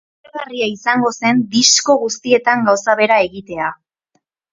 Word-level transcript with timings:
Aspergarria 0.27 0.67
izango 0.75 1.11
zen 1.19 1.43
disko 1.55 1.97
guztietan 2.05 2.65
gauza 2.71 2.97
bera 3.01 3.19
egitea. 3.27 3.69